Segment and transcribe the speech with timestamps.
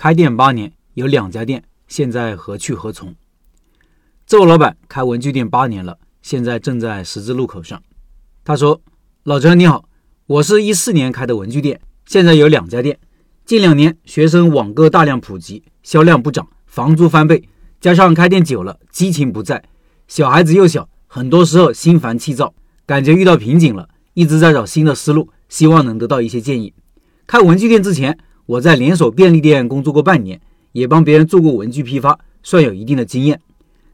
[0.00, 3.16] 开店八年，有两家店，现在何去何从？
[4.28, 7.82] 这位老板开文具店八年了，现在正在十字路口上。
[8.44, 8.80] 他说
[9.24, 9.88] ：“老陈你好，
[10.26, 12.96] 我是一四年开的文具店，现在有两家店。
[13.44, 17.48] 近两年学生网购大量普及，销量不涨，房租翻倍，
[17.80, 19.64] 加上开店久了，激情不在，
[20.06, 22.54] 小孩子又小，很多时候心烦气躁，
[22.86, 26.72] 感觉遇到瓶颈了，一直在找新的思路，希望能得到一些建议。
[27.26, 28.16] 开文具店之前，
[28.48, 30.40] 我在连锁便利店工作过半年，
[30.72, 33.38] 也帮别人做过文具批发，算有一定的经验。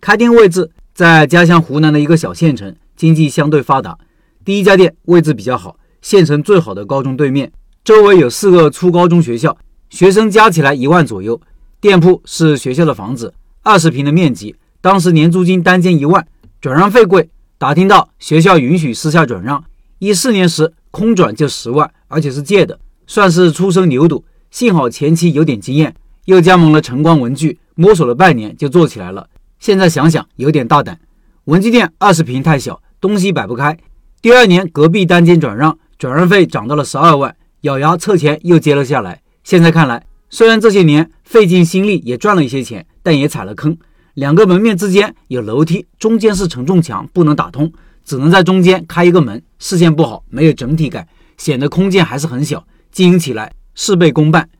[0.00, 3.96] 开店位置在家乡湖南的一个小县城，经济相对发达。”
[4.44, 7.52] 第一家店位置比较好，县城最好的高中对面，
[7.84, 9.56] 周围有四个初高中学校，
[9.88, 11.40] 学生加起来一万左右。
[11.80, 13.32] 店铺是学校的房子，
[13.62, 16.26] 二十平的面积，当时年租金单间一万，
[16.60, 17.30] 转让费贵。
[17.56, 19.62] 打听到学校允许私下转让，
[20.00, 24.20] 一四年时空转就十万，而且是借的，算是初生牛犊。
[24.50, 29.28] 幸好前期有点经验，又加盟了晨光文具，摸索了半年就做起来了。
[29.60, 30.98] 现在想想有点大胆，
[31.44, 33.78] 文具店二十平太小，东西摆不开。
[34.20, 39.20] 第二年，隔壁单间转让，转让费涨到了十二万，咬牙凑钱又接了下来。
[39.44, 43.76] 现在看来，虽然这些年费尽心力也赚了一些钱，但也踩了坑。
[44.14, 47.72] 两个门面之间有楼梯，中间是承重墙，不能打通，
[48.04, 51.06] 只能在中间开一个门，视线不好，没有整体感，
[51.38, 52.66] 显得空间还是很小。
[52.90, 54.50] 经营起来事倍功半。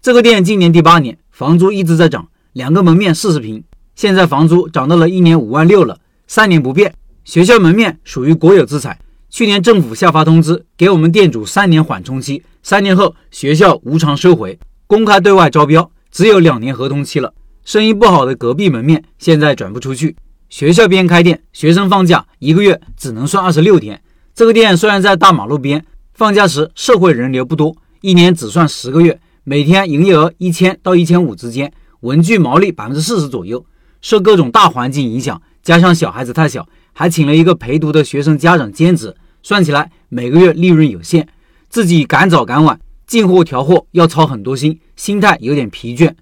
[0.00, 3.62] 这个店今年第八年，房租一直在涨，两个门面四十平，
[3.94, 6.94] 现在房租涨到了一年五万六了，三年不变。
[7.22, 8.98] 学校门面属于国有资产。
[9.28, 17.34] 去年政府下发通知，给我们店主三年缓冲期，三年后学校无偿收回，公开对外招标，只有两年合同期了。
[17.62, 20.16] 生意不好的隔壁门面现在转不出去，
[20.48, 24.00] 学校边开店，学生放假一个月只能算二十六天。
[24.34, 31.70] 这个店虽然在大马路边，放假时社会人流不多，一年只算十个月，每天营业额一千到一千五之间，
[32.00, 33.64] 文具毛利百分之四十左右。
[34.00, 36.66] 受各种大环境影响，加上小孩子太小。
[36.92, 41.28] 还请了一个陪读的学生家长兼职，算起来每个月利润有限，
[41.68, 46.14] 自己赶早赶晚进货调货要操很多心，心态有点疲倦。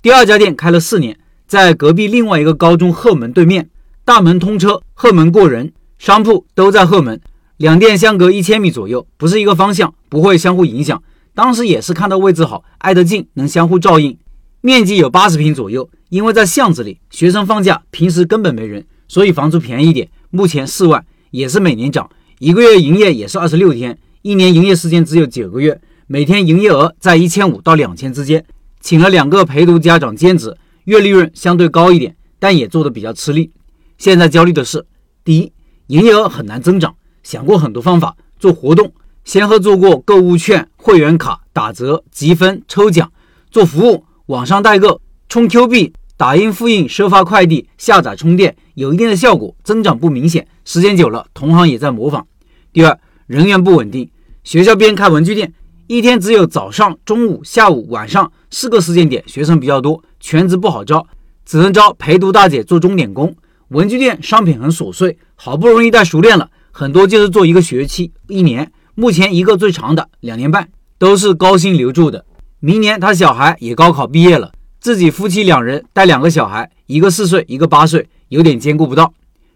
[0.00, 3.68] 第二家店开了四年，在隔壁另外一个高中后门对面，
[4.04, 7.20] 大门通车，后门过人，商铺都在后门，
[7.58, 11.02] 两店相隔一千米左右，不是一个方向，不会相互影响。
[11.38, 14.18] 当时也是看到位置好，挨得近，能相互照应。
[14.60, 18.84] 面积有八十平左右，因为在巷子里，学生放假，平时根本没人。
[19.06, 22.10] 所以房租便宜一点，目前四万，也是每年涨，
[22.40, 28.44] 一个月营业也是二十六天，一年营业时间只有九个月，每天营业额在一千五到两千之间，
[28.80, 30.56] 请了两个陪读家长兼职，
[30.86, 33.52] 月利润相对高一点，但也做的比较吃力。
[33.96, 34.84] 现在焦虑的是，
[35.22, 35.52] 第一，
[35.86, 38.92] 营业额很难增长，想过很多方法做活动，
[39.28, 43.12] 先后做过购物券、会员卡、打折、积分、抽奖，
[43.50, 45.92] 做服务，网上代购，充 Q 币。
[46.16, 50.48] 打印、复印、收发快递、下载、充电，有一定的效果，增长不明显。
[50.64, 52.26] 时间久了，同行也在模仿。
[52.72, 54.08] 第二，人员不稳定。
[54.44, 55.52] 学校边开文具店，
[55.88, 61.06] 一天只有早上、中午、下午、晚上四个时间点，学生比较多，全职不好招，
[61.44, 63.36] 只能招陪读大姐做钟点工。
[63.68, 68.72] 文具店商品很琐碎，好不容易带熟练了，很多就是做一个学期、一年。
[69.00, 72.24] 目前一个最长的两年半，都是高薪留住的。
[72.58, 74.50] 明年他小孩也高考毕业了。
[74.80, 79.14] 自己夫妻两人带两个小孩，一个四岁，一个八岁，有点兼顾不到。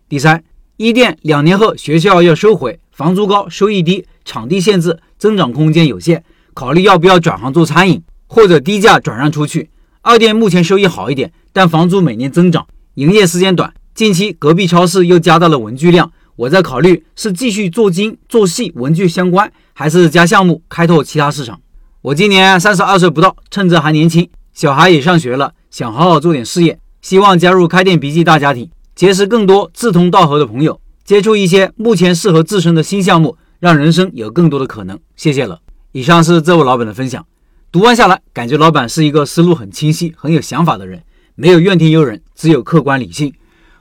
[0.08, 0.44] 第三，
[0.76, 6.22] 一店两年后学校要收回，房租高，收益低，场地限制，增长空间有限，
[6.54, 9.70] 考虑要不要转行做餐饮，或者低价转让出去。
[10.03, 12.64] 二店目前收益好一点，但房租每年增长，
[12.94, 13.74] 营业时间短。
[13.92, 21.60] 近期隔壁超市又加大了文具量，我在考虑是继续做精做细文具相关，还是加项目开拓其他市场。
[22.00, 24.28] 我今年三十二岁不到，趁着还年轻。
[24.53, 34.98] 小孩也上学了，想好好做点事业，希望加入开店笔记大家庭，结识更多志同道合的朋友，接触一些目前适合自身的新项目，让人生有更多的可能。
[35.16, 35.60] 谢谢了。
[35.92, 37.25] 以上是这位老板的分享，
[37.71, 41.03] 读完下来，感觉老板是一个思路很清晰、很有想法的人，
[41.34, 43.33] 没有怨天尤人，只有客观理性。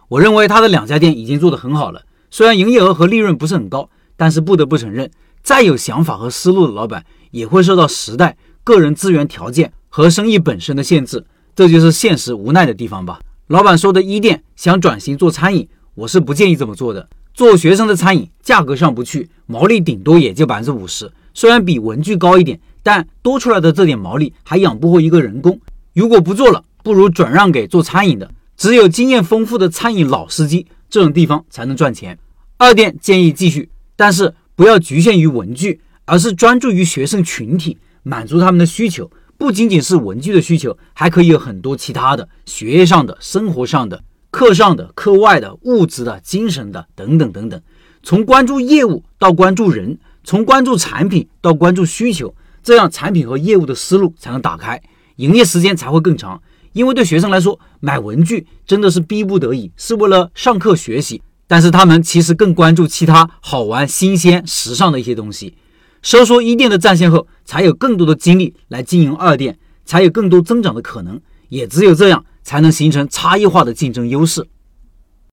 [0.10, 5.12] 我认为他的两家店已经做得很好了，虽然营业额和利润不是很高，但是不得不承认，
[5.44, 9.72] 再有想法和思路的老板，也会受到时代、个人资源条件。
[9.94, 13.20] 和生意本身的限制，这就是现实无奈的地方吧。
[13.48, 17.10] 老板说的一店想转型做餐饮，我是不建议这么做的。
[17.34, 25.60] 做学生的餐饮，价格上不去，毛利顶多也就百分之五十，虽然比文具高一点，但多出来的这点毛利还养不活一个人工。
[25.94, 32.20] 如果不做了，不如转让给做餐饮的，只有经验丰富的餐饮老司机，这种地方才能赚钱。
[32.58, 39.10] 二店建议继续，但是不要局限于文具，而是专注于学生群体，满足他们的需求。
[39.38, 47.60] 不仅仅是文具的需求，还可以有很多其他的学业上的、生活上的、课上的、课外的、物质的、精神的等等等等。
[48.04, 54.80] 从关注业务到关注人，从关注产品到关注需求，这样产品和业务的思路才能打开，
[55.16, 56.40] 营业时间才会更长。
[56.74, 61.22] 因为对学生来说，买文具真的是逼不得已，是为了上课学习。
[61.48, 65.54] 但是他们其实更关注其他好玩、新鲜、时尚的一些东西。
[66.02, 71.20] 收缩一店的战线后，才有更多的精力来经营二店，才有更多增长的可能。
[71.50, 74.48] 也只有这样，才能形成差异化的竞争优势。